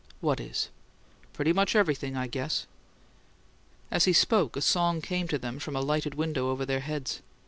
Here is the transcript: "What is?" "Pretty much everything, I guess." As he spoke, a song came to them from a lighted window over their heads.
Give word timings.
"What 0.19 0.39
is?" 0.39 0.69
"Pretty 1.31 1.53
much 1.53 1.75
everything, 1.75 2.17
I 2.17 2.25
guess." 2.25 2.65
As 3.91 4.05
he 4.05 4.13
spoke, 4.13 4.55
a 4.57 4.61
song 4.61 4.99
came 4.99 5.27
to 5.27 5.37
them 5.37 5.59
from 5.59 5.75
a 5.75 5.81
lighted 5.81 6.15
window 6.15 6.49
over 6.49 6.65
their 6.65 6.79
heads. 6.79 7.21